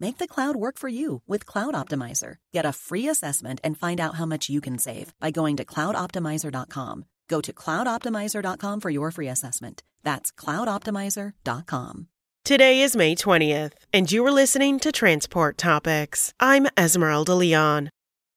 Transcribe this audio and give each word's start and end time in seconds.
Make 0.00 0.18
the 0.18 0.26
cloud 0.28 0.56
work 0.56 0.78
for 0.78 0.88
you 0.88 1.22
with 1.26 1.46
Cloud 1.46 1.74
Optimizer. 1.74 2.36
Get 2.52 2.66
a 2.66 2.72
free 2.72 3.08
assessment 3.08 3.60
and 3.62 3.78
find 3.78 4.00
out 4.00 4.14
how 4.16 4.26
much 4.26 4.48
you 4.48 4.60
can 4.60 4.78
save 4.78 5.12
by 5.20 5.30
going 5.30 5.56
to 5.56 5.64
cloudoptimizer.com. 5.64 7.04
Go 7.28 7.40
to 7.40 7.52
cloudoptimizer.com 7.52 8.80
for 8.80 8.90
your 8.90 9.10
free 9.10 9.28
assessment. 9.28 9.82
That's 10.02 10.32
cloudoptimizer.com. 10.32 12.08
Today 12.44 12.82
is 12.82 12.94
May 12.94 13.14
20th, 13.14 13.72
and 13.90 14.12
you 14.12 14.26
are 14.26 14.30
listening 14.30 14.78
to 14.80 14.92
Transport 14.92 15.56
Topics. 15.56 16.34
I'm 16.38 16.66
Esmeralda 16.76 17.34
Leon. 17.34 17.88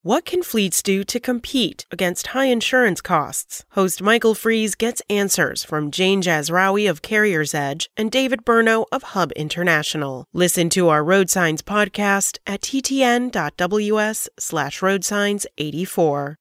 What 0.08 0.24
can 0.24 0.42
fleets 0.42 0.82
do 0.82 1.04
to 1.04 1.20
compete 1.20 1.86
against 1.92 2.28
high 2.28 2.46
insurance 2.46 3.02
costs? 3.02 3.66
Host 3.72 4.02
Michael 4.02 4.36
Freeze 4.36 4.74
gets 4.74 5.02
answers 5.10 5.66
from 5.66 5.92
Jane 5.92 6.22
Jazrawi 6.22 6.90
of 6.90 7.02
Carrier's 7.02 7.54
Edge 7.54 7.90
and 7.98 8.10
David 8.10 8.46
Burno 8.46 8.86
of 8.90 9.04
Hub 9.04 9.34
International. 9.34 10.24
Listen 10.32 10.70
to 10.70 10.88
our 10.88 11.04
Road 11.04 11.30
Signs 11.30 11.62
podcast 11.62 12.38
at 12.48 12.62
ttn.ws 12.62 14.30
slash 14.40 14.80
roadsigns84. 14.80 16.36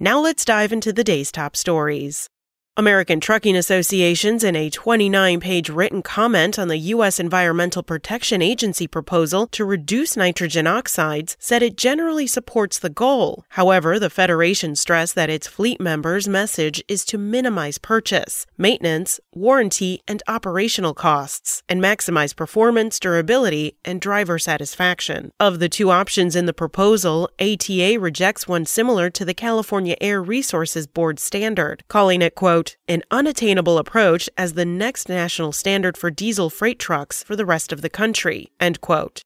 Now 0.00 0.18
let's 0.20 0.44
dive 0.44 0.72
into 0.72 0.92
the 0.92 1.04
day's 1.04 1.30
top 1.30 1.54
stories. 1.56 2.28
American 2.74 3.20
Trucking 3.20 3.54
Associations, 3.54 4.42
in 4.42 4.56
a 4.56 4.70
29 4.70 5.40
page 5.40 5.68
written 5.68 6.00
comment 6.00 6.58
on 6.58 6.68
the 6.68 6.78
U.S. 6.78 7.20
Environmental 7.20 7.82
Protection 7.82 8.40
Agency 8.40 8.86
proposal 8.86 9.46
to 9.48 9.66
reduce 9.66 10.16
nitrogen 10.16 10.66
oxides, 10.66 11.36
said 11.38 11.62
it 11.62 11.76
generally 11.76 12.26
supports 12.26 12.78
the 12.78 12.88
goal. 12.88 13.44
However, 13.50 13.98
the 13.98 14.08
Federation 14.08 14.74
stressed 14.74 15.14
that 15.16 15.28
its 15.28 15.46
fleet 15.46 15.82
members' 15.82 16.26
message 16.26 16.82
is 16.88 17.04
to 17.04 17.18
minimize 17.18 17.76
purchase, 17.76 18.46
maintenance, 18.56 19.20
warranty, 19.34 20.00
and 20.06 20.22
operational 20.28 20.94
costs, 20.94 21.62
and 21.68 21.80
maximize 21.80 22.34
performance, 22.36 22.98
durability, 23.00 23.76
and 23.84 24.00
driver 24.00 24.38
satisfaction. 24.38 25.30
Of 25.40 25.58
the 25.58 25.68
two 25.68 25.90
options 25.90 26.36
in 26.36 26.46
the 26.46 26.52
proposal, 26.52 27.28
ATA 27.40 27.98
rejects 27.98 28.46
one 28.46 28.66
similar 28.66 29.10
to 29.10 29.24
the 29.24 29.34
California 29.34 29.96
Air 30.00 30.22
Resources 30.22 30.86
Board 30.86 31.18
standard, 31.18 31.82
calling 31.88 32.22
it, 32.22 32.34
quote, 32.34 32.76
an 32.88 33.02
unattainable 33.10 33.78
approach 33.78 34.28
as 34.36 34.52
the 34.52 34.64
next 34.64 35.08
national 35.08 35.52
standard 35.52 35.96
for 35.96 36.10
diesel 36.10 36.50
freight 36.50 36.78
trucks 36.78 37.22
for 37.22 37.36
the 37.36 37.46
rest 37.46 37.72
of 37.72 37.80
the 37.80 37.90
country, 37.90 38.50
end 38.60 38.80
quote. 38.80 39.22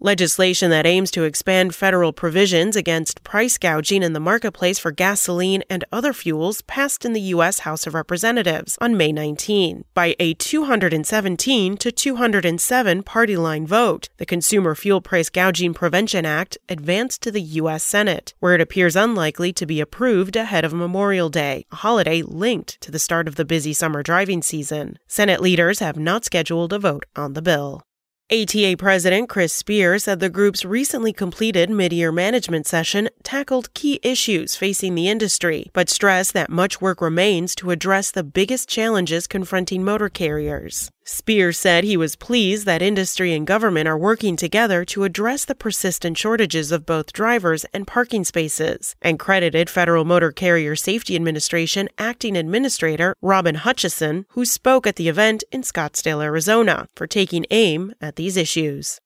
Legislation 0.00 0.70
that 0.70 0.86
aims 0.86 1.10
to 1.10 1.24
expand 1.24 1.74
federal 1.74 2.12
provisions 2.12 2.76
against 2.76 3.24
price 3.24 3.58
gouging 3.58 4.04
in 4.04 4.12
the 4.12 4.20
marketplace 4.20 4.78
for 4.78 4.92
gasoline 4.92 5.64
and 5.68 5.84
other 5.90 6.12
fuels 6.12 6.62
passed 6.62 7.04
in 7.04 7.14
the 7.14 7.20
U.S. 7.34 7.60
House 7.60 7.84
of 7.84 7.94
Representatives 7.94 8.78
on 8.80 8.96
May 8.96 9.10
19 9.10 9.84
by 9.94 10.14
a 10.20 10.34
217 10.34 11.76
to 11.78 11.90
207 11.90 13.02
party 13.02 13.36
line 13.36 13.66
vote. 13.66 14.08
The 14.18 14.26
Consumer 14.26 14.76
Fuel 14.76 15.00
Price 15.00 15.30
Gouging 15.30 15.74
Prevention 15.74 16.24
Act 16.24 16.58
advanced 16.68 17.20
to 17.22 17.32
the 17.32 17.42
U.S. 17.42 17.82
Senate, 17.82 18.34
where 18.38 18.54
it 18.54 18.60
appears 18.60 18.94
unlikely 18.94 19.52
to 19.54 19.66
be 19.66 19.80
approved 19.80 20.36
ahead 20.36 20.64
of 20.64 20.72
Memorial 20.72 21.28
Day, 21.28 21.66
a 21.72 21.74
holiday 21.74 22.22
linked 22.22 22.80
to 22.82 22.92
the 22.92 23.00
start 23.00 23.26
of 23.26 23.34
the 23.34 23.44
busy 23.44 23.72
summer 23.72 24.04
driving 24.04 24.42
season. 24.42 25.00
Senate 25.08 25.40
leaders 25.40 25.80
have 25.80 25.98
not 25.98 26.24
scheduled 26.24 26.72
a 26.72 26.78
vote 26.78 27.04
on 27.16 27.32
the 27.32 27.42
bill. 27.42 27.82
ATA 28.30 28.76
President 28.76 29.26
Chris 29.26 29.54
Spear 29.54 29.98
said 29.98 30.20
the 30.20 30.28
group's 30.28 30.62
recently 30.62 31.14
completed 31.14 31.70
mid-year 31.70 32.12
management 32.12 32.66
session 32.66 33.08
tackled 33.22 33.72
key 33.72 34.00
issues 34.02 34.54
facing 34.54 34.94
the 34.94 35.08
industry, 35.08 35.70
but 35.72 35.88
stressed 35.88 36.34
that 36.34 36.50
much 36.50 36.78
work 36.78 37.00
remains 37.00 37.54
to 37.54 37.70
address 37.70 38.10
the 38.10 38.22
biggest 38.22 38.68
challenges 38.68 39.26
confronting 39.26 39.82
motor 39.82 40.10
carriers. 40.10 40.90
Spear 41.10 41.52
said 41.52 41.84
he 41.84 41.96
was 41.96 42.16
pleased 42.16 42.66
that 42.66 42.82
industry 42.82 43.32
and 43.32 43.46
government 43.46 43.88
are 43.88 43.96
working 43.96 44.36
together 44.36 44.84
to 44.84 45.04
address 45.04 45.46
the 45.46 45.54
persistent 45.54 46.18
shortages 46.18 46.70
of 46.70 46.84
both 46.84 47.14
drivers 47.14 47.64
and 47.72 47.86
parking 47.86 48.24
spaces, 48.24 48.94
and 49.00 49.18
credited 49.18 49.70
Federal 49.70 50.04
Motor 50.04 50.32
Carrier 50.32 50.76
Safety 50.76 51.16
Administration 51.16 51.88
Acting 51.96 52.36
Administrator 52.36 53.14
Robin 53.22 53.56
Hutcheson, 53.56 54.26
who 54.32 54.44
spoke 54.44 54.86
at 54.86 54.96
the 54.96 55.08
event 55.08 55.44
in 55.50 55.62
Scottsdale, 55.62 56.22
Arizona, 56.22 56.88
for 56.94 57.06
taking 57.06 57.46
aim 57.50 57.94
at 58.02 58.16
these 58.16 58.36
issues. 58.36 59.00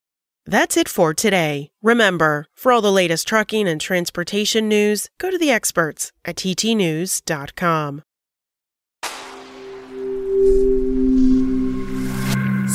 That's 0.45 0.75
it 0.75 0.89
for 0.89 1.13
today. 1.13 1.71
Remember, 1.81 2.47
for 2.53 2.73
all 2.73 2.81
the 2.81 2.91
latest 2.91 3.29
trucking 3.29 3.65
and 3.65 3.79
transportation 3.79 4.67
news, 4.67 5.09
go 5.19 5.31
to 5.31 5.37
the 5.37 5.51
experts 5.51 6.11
at 6.25 6.35
ttnews.com. 6.35 8.03